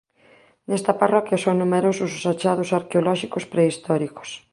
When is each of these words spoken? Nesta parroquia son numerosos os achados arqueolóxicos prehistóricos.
Nesta 0.69 0.93
parroquia 1.01 1.41
son 1.43 1.55
numerosos 1.63 2.09
os 2.17 2.23
achados 2.33 2.69
arqueolóxicos 2.79 3.43
prehistóricos. 3.53 4.29